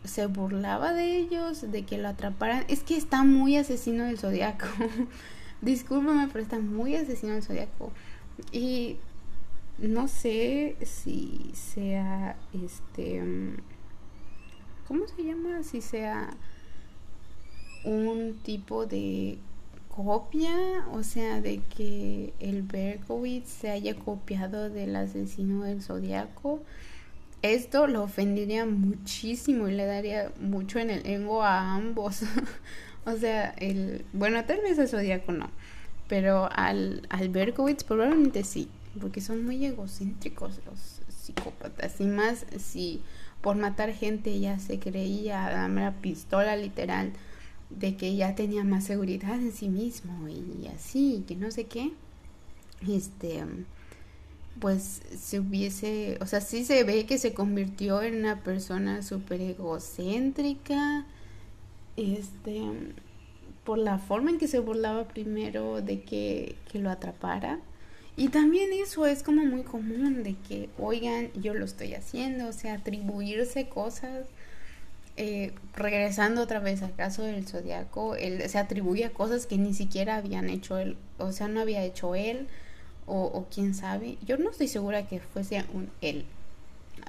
[0.05, 2.63] se burlaba de ellos, de que lo atraparan.
[2.67, 4.67] Es que está muy asesino del zodiaco.
[5.61, 7.91] Discúlpame, pero está muy asesino del zodiaco.
[8.51, 8.97] Y
[9.77, 13.21] no sé si sea este
[14.87, 15.63] ¿cómo se llama?
[15.63, 16.29] si sea
[17.83, 19.37] un tipo de
[19.89, 26.61] copia, o sea, de que el Berkowitz se haya copiado del asesino del zodiaco.
[27.41, 32.21] Esto lo ofendería muchísimo y le daría mucho en el ego a ambos.
[33.05, 35.49] o sea, el bueno, tal vez el zodiaco no,
[36.07, 38.67] pero al, al Berkowitz probablemente sí
[38.99, 41.99] porque son muy egocéntricos los psicópatas.
[41.99, 43.01] Y más si
[43.41, 47.13] por matar gente ya se creía darme la pistola literal
[47.69, 51.91] de que ya tenía más seguridad en sí mismo y así que no sé qué
[52.87, 53.43] este
[54.59, 59.41] pues se hubiese o sea sí se ve que se convirtió en una persona súper
[59.41, 61.05] egocéntrica
[61.97, 62.61] este
[63.63, 67.59] por la forma en que se burlaba primero de que, que lo atrapara
[68.17, 72.53] y también eso es como muy común de que, oigan, yo lo estoy haciendo, o
[72.53, 74.27] sea, atribuirse cosas.
[75.17, 79.73] Eh, regresando otra vez al caso del zodiaco, él se atribuye a cosas que ni
[79.73, 82.47] siquiera habían hecho él, o sea, no había hecho él,
[83.07, 84.17] o, quién sabe.
[84.25, 86.25] Yo no estoy segura que fuese un él.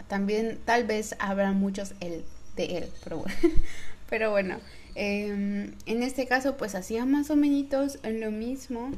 [0.09, 3.35] También, tal vez habrá muchos él de él, pero bueno.
[4.11, 4.59] pero bueno,
[4.95, 8.90] em, en este caso, pues hacía más o menos lo mismo.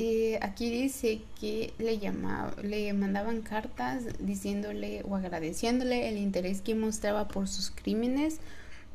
[0.00, 6.76] Eh, aquí dice que le, llamaba, le mandaban cartas diciéndole o agradeciéndole el interés que
[6.76, 8.38] mostraba por sus crímenes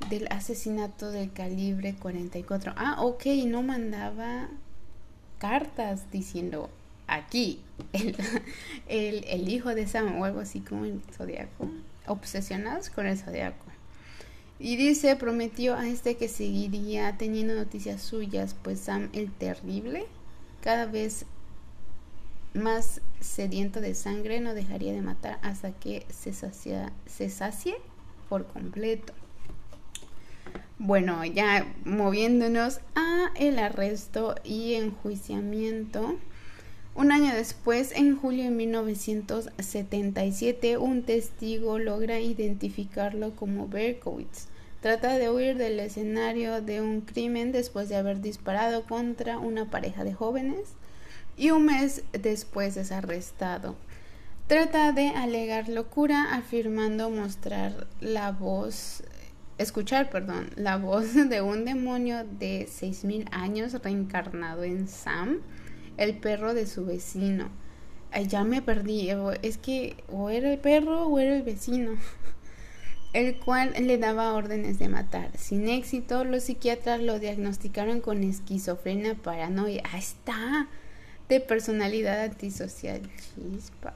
[0.09, 2.71] del asesinato del calibre 44.
[2.77, 4.47] Ah, ok, no mandaba
[5.39, 6.69] cartas diciendo
[7.07, 7.59] aquí
[7.91, 11.69] el, el, hijo de Sam o algo así como el zodiaco,
[12.07, 13.65] obsesionados con el zodiaco.
[14.57, 20.05] Y dice, prometió a este que seguiría teniendo noticias suyas, pues Sam el terrible
[20.63, 21.25] cada vez
[22.53, 27.75] más sediento de sangre, no dejaría de matar hasta que se, se sacie
[28.29, 29.11] por completo.
[30.79, 36.15] Bueno, ya moviéndonos a el arresto y enjuiciamiento.
[36.95, 44.47] Un año después, en julio de 1977, un testigo logra identificarlo como Berkowitz.
[44.83, 50.03] Trata de huir del escenario de un crimen después de haber disparado contra una pareja
[50.03, 50.73] de jóvenes
[51.37, 53.77] y un mes después es arrestado.
[54.47, 59.05] Trata de alegar locura afirmando mostrar la voz
[59.57, 65.39] escuchar, perdón, la voz de un demonio de 6000 años reencarnado en Sam,
[65.95, 67.47] el perro de su vecino.
[68.27, 69.11] ya me perdí,
[69.43, 71.91] es que o era el perro o era el vecino
[73.13, 75.29] el cual le daba órdenes de matar.
[75.37, 79.83] Sin éxito, los psiquiatras lo diagnosticaron con esquizofrenia paranoia.
[79.91, 80.67] Ahí está,
[81.29, 83.01] de personalidad antisocial.
[83.35, 83.93] Chispa.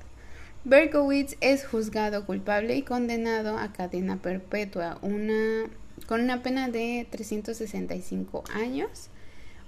[0.64, 5.64] Berkowitz es juzgado culpable y condenado a cadena perpetua, una,
[6.08, 9.10] con una pena de 365 años.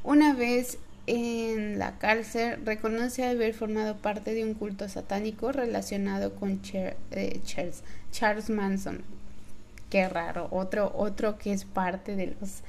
[0.03, 6.61] Una vez en la cárcel, reconoce haber formado parte de un culto satánico relacionado con
[6.73, 7.41] eh,
[8.11, 9.03] Charles Manson,
[9.89, 10.47] qué raro.
[10.51, 12.61] Otro, otro que es parte de los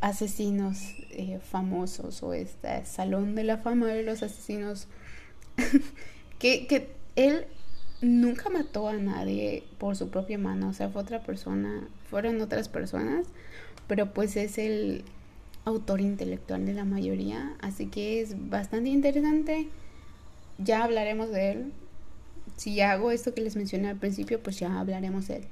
[0.00, 4.86] asesinos eh, famosos o este salón de la fama de los asesinos.
[6.38, 7.46] que, que él
[8.00, 12.68] nunca mató a nadie por su propia mano, o sea, fue otra persona, fueron otras
[12.68, 13.26] personas,
[13.88, 15.04] pero pues es el
[15.64, 19.68] autor intelectual de la mayoría, así que es bastante interesante.
[20.58, 21.72] Ya hablaremos de él.
[22.56, 25.48] Si hago esto que les mencioné al principio, pues ya hablaremos de él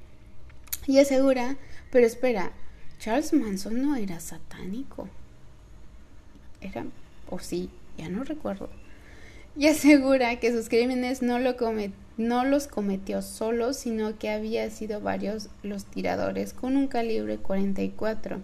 [0.87, 1.57] y asegura,
[1.91, 2.53] pero espera,
[2.99, 5.09] Charles Manson no era satánico.
[6.61, 6.87] Era,
[7.29, 8.71] o sí, ya no recuerdo.
[9.57, 11.57] Y asegura que sus crímenes no, lo
[12.19, 18.43] no los cometió solo, sino que había sido varios los tiradores con un calibre 44.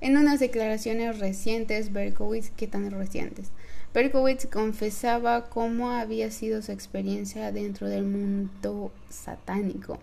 [0.00, 3.50] En unas declaraciones recientes, Berkowitz, ¿qué tan recientes?
[3.94, 9.98] Berkowitz confesaba cómo había sido su experiencia dentro del mundo satánico.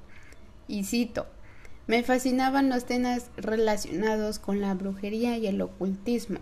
[0.68, 1.28] Y cito,
[1.90, 6.38] me fascinaban los temas relacionados con la brujería y el ocultismo.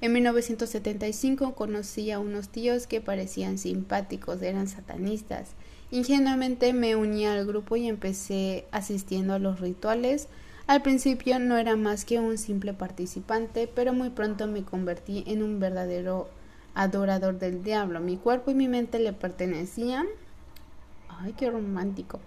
[0.00, 5.48] En 1975 conocí a unos tíos que parecían simpáticos, eran satanistas.
[5.90, 10.28] Ingenuamente me uní al grupo y empecé asistiendo a los rituales.
[10.68, 15.42] Al principio no era más que un simple participante, pero muy pronto me convertí en
[15.42, 16.28] un verdadero
[16.76, 17.98] adorador del diablo.
[17.98, 20.06] Mi cuerpo y mi mente le pertenecían.
[21.08, 22.20] Ay, qué romántico.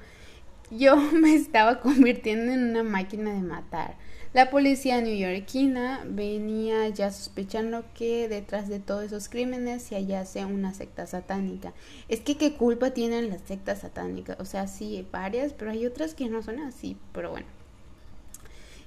[0.70, 3.95] Yo me estaba convirtiendo en una máquina de matar.
[4.34, 10.74] La policía neoyorquina venía ya sospechando que detrás de todos esos crímenes se hallase una
[10.74, 11.74] secta satánica.
[12.09, 14.38] Es que qué culpa tienen las sectas satánicas.
[14.39, 16.97] O sea, sí, varias, pero hay otras que no son así.
[17.13, 17.47] Pero bueno.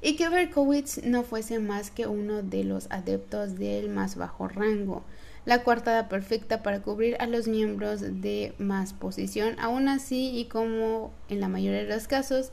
[0.02, 5.02] Y que Berkowitz no fuese más que uno de los adeptos del más bajo rango
[5.44, 9.58] la coartada perfecta para cubrir a los miembros de más posición.
[9.58, 12.52] Aún así, y como en la mayoría de los casos,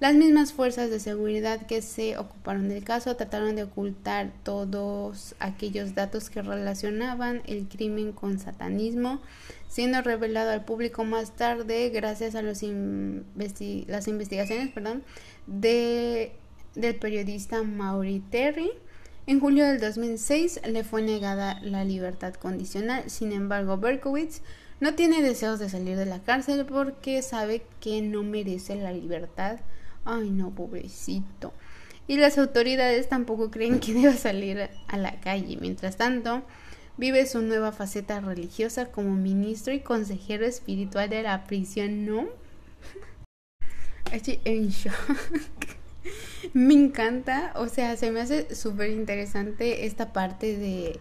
[0.00, 5.94] las mismas fuerzas de seguridad que se ocuparon del caso trataron de ocultar todos aquellos
[5.94, 9.20] datos que relacionaban el crimen con satanismo,
[9.68, 14.74] siendo revelado al público más tarde gracias a las investigaciones
[15.46, 16.32] de,
[16.74, 18.72] del periodista Maury Terry.
[19.26, 24.42] En julio del 2006 le fue negada la libertad condicional, sin embargo Berkowitz
[24.80, 29.60] no tiene deseos de salir de la cárcel porque sabe que no merece la libertad
[30.04, 31.52] Ay, no, pobrecito.
[32.06, 35.56] Y las autoridades tampoco creen que deba salir a la calle.
[35.58, 36.42] Mientras tanto,
[36.98, 42.26] vive su nueva faceta religiosa como ministro y consejero espiritual de la prisión, ¿no?
[44.12, 44.94] Estoy en shock.
[46.52, 51.00] me encanta, o sea, se me hace súper interesante esta parte de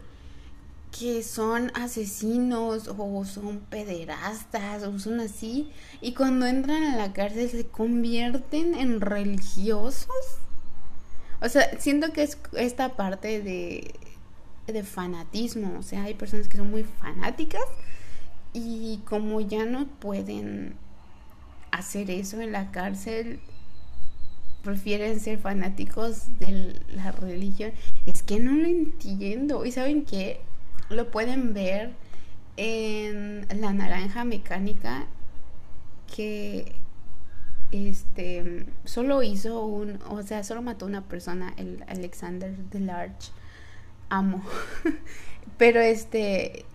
[0.97, 7.49] que son asesinos o son pederastas o son así y cuando entran a la cárcel
[7.49, 10.37] se convierten en religiosos.
[11.41, 13.95] O sea, siento que es esta parte de,
[14.67, 17.63] de fanatismo, o sea, hay personas que son muy fanáticas
[18.53, 20.75] y como ya no pueden
[21.71, 23.39] hacer eso en la cárcel,
[24.63, 27.71] prefieren ser fanáticos de la religión.
[28.05, 29.65] Es que no lo entiendo.
[29.65, 30.39] ¿Y saben qué?
[30.89, 31.91] Lo pueden ver
[32.57, 35.05] en La Naranja Mecánica
[36.15, 36.73] que
[37.71, 43.31] este solo hizo un, o sea, solo mató una persona, el Alexander the Large.
[44.09, 44.43] Amo.
[45.57, 46.65] pero este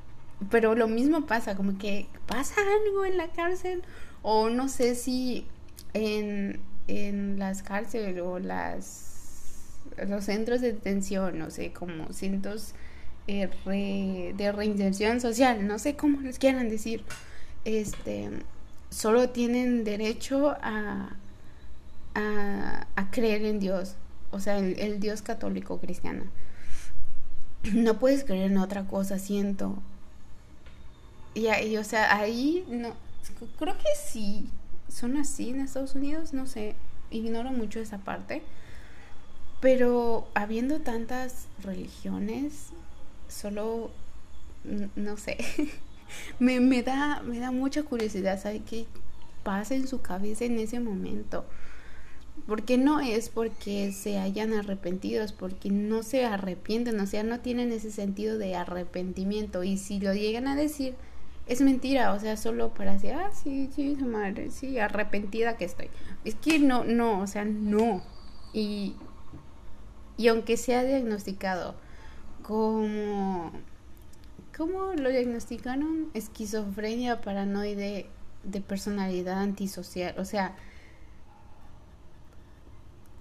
[0.51, 3.83] pero lo mismo pasa, como que pasa algo en la cárcel
[4.23, 5.47] o no sé si
[5.95, 9.09] en, en las cárceles o las
[10.07, 12.75] los centros de detención, no sé, como cientos
[13.27, 17.05] eh, de reinserción social, no sé cómo les quieran decir,
[17.65, 18.31] este,
[18.91, 21.17] solo tienen derecho a,
[22.15, 23.97] a, creer en Dios,
[24.31, 26.25] o sea, el, Dios católico cristiano.
[27.73, 29.83] No puedes creer en otra cosa, siento.
[31.35, 32.95] Y, ahí, o sea, ahí no,
[33.59, 34.49] creo que sí,
[34.89, 36.75] son así en Estados Unidos, no sé,
[37.11, 38.43] ignoro mucho esa parte.
[39.61, 42.69] Pero habiendo tantas religiones,
[43.29, 43.91] solo,
[44.95, 45.39] no sé,
[46.39, 48.87] me, me, da, me da mucha curiosidad saber qué
[49.43, 51.45] pasa en su cabeza en ese momento.
[52.47, 57.41] Porque no es porque se hayan arrepentido, es porque no se arrepienten, o sea, no
[57.41, 59.65] tienen ese sentido de arrepentimiento.
[59.65, 60.95] Y si lo llegan a decir,
[61.49, 65.89] es mentira, o sea, solo para decir, ah, sí, sí, madre, sí, arrepentida que estoy.
[66.25, 68.03] Es que no, no, o sea, no.
[68.53, 68.95] Y,
[70.17, 71.75] y aunque sea diagnosticado
[72.43, 73.53] como...
[74.57, 76.09] ¿Cómo lo diagnosticaron?
[76.15, 78.07] Esquizofrenia paranoide
[78.43, 80.17] de personalidad antisocial.
[80.19, 80.57] O sea,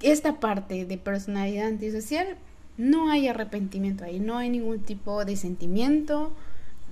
[0.02, 2.38] esta parte de personalidad antisocial,
[2.78, 6.34] no hay arrepentimiento ahí, no hay ningún tipo de sentimiento,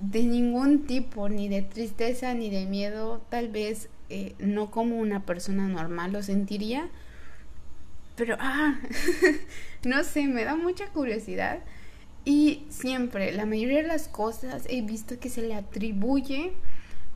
[0.00, 5.24] de ningún tipo, ni de tristeza, ni de miedo, tal vez eh, no como una
[5.24, 6.88] persona normal lo sentiría,
[8.16, 8.78] pero, ah,
[9.84, 11.60] no sé, me da mucha curiosidad
[12.26, 16.54] y siempre, la mayoría de las cosas he visto que se le atribuye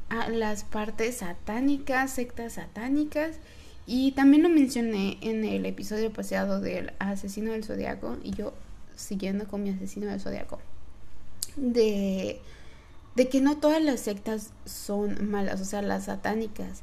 [0.09, 3.41] a las partes satánicas, sectas satánicas.
[3.87, 8.18] Y también lo mencioné en el episodio pasado del asesino del zodiaco.
[8.22, 8.55] Y yo
[8.95, 10.61] siguiendo con mi asesino del zodiaco.
[11.57, 12.41] de,
[13.14, 16.82] de que no todas las sectas son malas, o sea, las satánicas.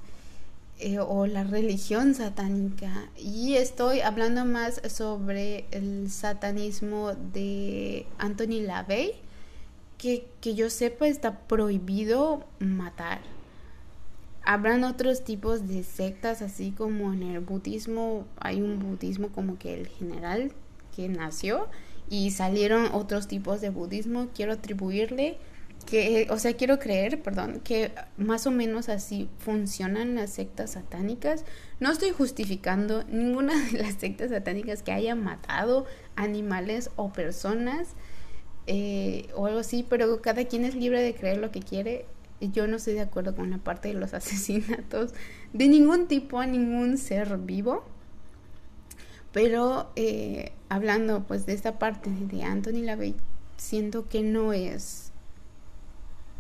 [0.80, 3.10] Eh, o la religión satánica.
[3.18, 9.14] Y estoy hablando más sobre el satanismo de Anthony LaVey,
[9.98, 13.22] que, que yo sepa está prohibido matar.
[14.44, 19.74] Habrán otros tipos de sectas, así como en el budismo hay un budismo como que
[19.74, 20.52] el general
[20.96, 21.70] que nació
[22.08, 24.28] y salieron otros tipos de budismo.
[24.36, 25.40] Quiero atribuirle
[25.88, 31.46] que, o sea, quiero creer, perdón, que más o menos así funcionan las sectas satánicas.
[31.80, 35.86] No estoy justificando ninguna de las sectas satánicas que haya matado
[36.16, 37.96] animales o personas
[38.68, 42.06] eh, o algo así, pero cada quien es libre de creer lo que quiere.
[42.42, 45.14] Yo no estoy de acuerdo con la parte de los asesinatos
[45.54, 47.86] de ningún tipo a ningún ser vivo.
[49.32, 53.16] Pero eh, hablando pues de esta parte de Anthony LaVey,
[53.56, 55.07] siento que no es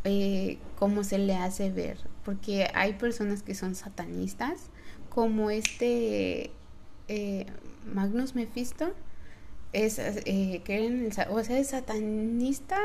[0.08, 4.70] eh, cómo se le hace ver, porque hay personas que son satanistas,
[5.10, 6.52] como este
[7.10, 7.46] eh,
[7.94, 8.94] Magnus Mephisto,
[9.74, 12.80] es, eh, creen, o sea, es satanista,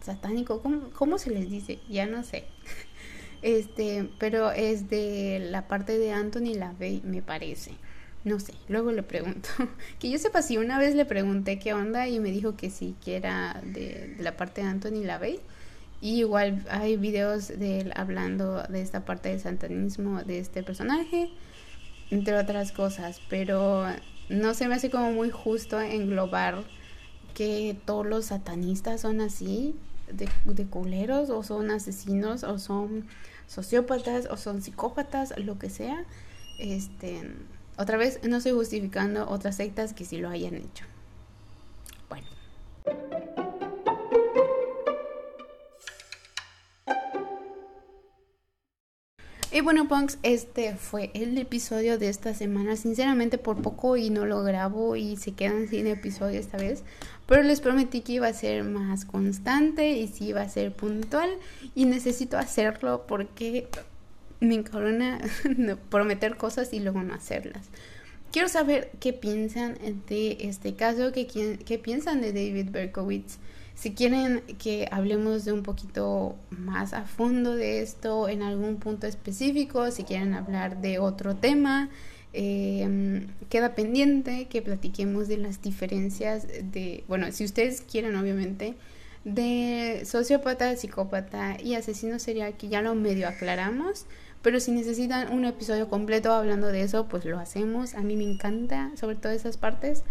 [0.00, 1.78] satánico, ¿cómo, se les dice?
[1.88, 2.44] Ya no sé.
[3.42, 7.72] Este, pero es de la parte de Anthony LaVey, me parece.
[8.24, 9.50] No sé, luego le pregunto.
[9.98, 12.96] que yo sepa si una vez le pregunté qué onda y me dijo que sí,
[13.04, 15.40] que era de, de la parte de Anthony LaVey.
[16.04, 21.30] Y igual hay videos de él hablando de esta parte del satanismo de este personaje,
[22.10, 23.86] entre otras cosas, pero
[24.28, 26.62] no se me hace como muy justo englobar
[27.32, 29.74] que todos los satanistas son así,
[30.12, 33.06] de, de culeros, o son asesinos, o son
[33.46, 36.04] sociópatas, o son psicópatas, lo que sea.
[36.58, 37.32] Este,
[37.78, 40.84] otra vez, no estoy justificando otras sectas que sí lo hayan hecho.
[42.10, 42.28] Bueno.
[49.54, 52.74] Y bueno, punks, este fue el episodio de esta semana.
[52.74, 56.82] Sinceramente, por poco y no lo grabo y se quedan sin episodio esta vez.
[57.26, 61.30] Pero les prometí que iba a ser más constante y sí iba a ser puntual.
[61.76, 63.68] Y necesito hacerlo porque
[64.40, 65.20] me encabrona
[65.88, 67.68] prometer cosas y luego no hacerlas.
[68.32, 69.78] Quiero saber qué piensan
[70.08, 71.28] de este caso, qué,
[71.64, 73.38] qué piensan de David Berkowitz.
[73.74, 79.06] Si quieren que hablemos de un poquito más a fondo de esto en algún punto
[79.06, 81.90] específico, si quieren hablar de otro tema,
[82.32, 88.74] eh, queda pendiente que platiquemos de las diferencias de, bueno, si ustedes quieren obviamente,
[89.24, 94.06] de sociópata, psicópata y asesino serial, que ya lo medio aclaramos.
[94.42, 97.94] Pero si necesitan un episodio completo hablando de eso, pues lo hacemos.
[97.94, 100.04] A mí me encanta, sobre todo esas partes.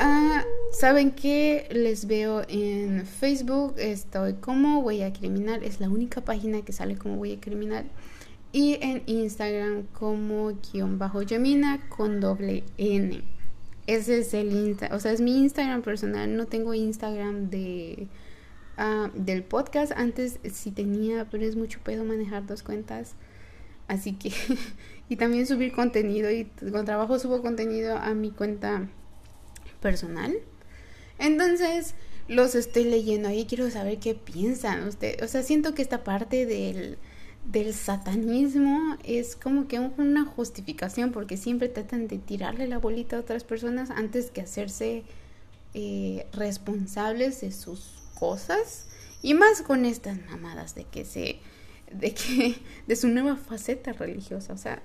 [0.00, 1.68] Ah, ¿Saben qué?
[1.70, 7.14] Les veo en Facebook, estoy como Huella Criminal, es la única página que sale como
[7.14, 7.86] Huella Criminal.
[8.52, 13.22] Y en Instagram como guion bajo Yamina con doble N.
[13.86, 18.08] Ese es el Insta, o sea, es mi Instagram personal, no tengo Instagram de
[18.76, 19.92] ah, del podcast.
[19.92, 23.14] Antes sí tenía, pero es mucho pedo manejar dos cuentas.
[23.86, 24.32] Así que,
[25.08, 28.88] y también subir contenido y con trabajo subo contenido a mi cuenta
[29.84, 30.34] personal.
[31.18, 31.94] Entonces,
[32.26, 35.22] los estoy leyendo ahí, quiero saber qué piensan ustedes.
[35.22, 36.96] O sea, siento que esta parte del,
[37.44, 43.20] del satanismo es como que una justificación porque siempre tratan de tirarle la bolita a
[43.20, 45.02] otras personas antes que hacerse
[45.74, 48.86] eh, responsables de sus cosas.
[49.20, 51.40] Y más con estas mamadas de que se
[51.92, 52.56] de que
[52.86, 54.82] de su nueva faceta religiosa, o sea,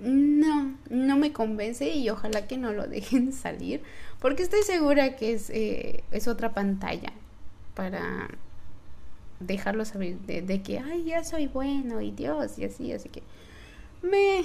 [0.00, 3.82] no, no me convence y ojalá que no lo dejen salir,
[4.20, 7.12] porque estoy segura que es, eh, es otra pantalla
[7.74, 8.28] para
[9.40, 13.22] dejarlo saber de, de, que, ay, ya soy bueno y Dios y así, así que
[14.02, 14.44] me,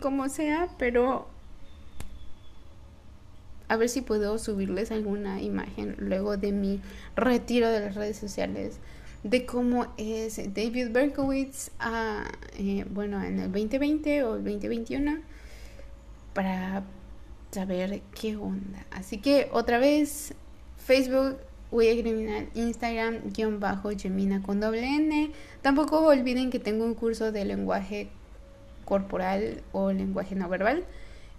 [0.00, 1.26] como sea, pero
[3.68, 6.80] a ver si puedo subirles alguna imagen luego de mi
[7.16, 8.78] retiro de las redes sociales
[9.22, 11.70] de cómo es David Berkowitz
[12.58, 15.18] eh, bueno, en el 2020 o el 2021
[16.32, 16.82] para
[17.50, 18.84] saber qué onda.
[18.90, 20.34] Así que otra vez,
[20.78, 21.36] Facebook,
[21.70, 25.30] Huella Criminal, Instagram, guion bajo, Gemina con doble N.
[25.60, 28.08] Tampoco olviden que tengo un curso de lenguaje
[28.84, 30.84] corporal o lenguaje no verbal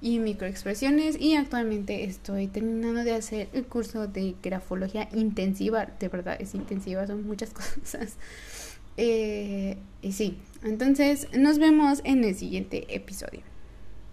[0.03, 6.35] y microexpresiones y actualmente estoy terminando de hacer el curso de grafología intensiva, de verdad
[6.41, 8.17] es intensiva, son muchas cosas.
[8.97, 13.52] Eh, y sí, entonces nos vemos en el siguiente episodio.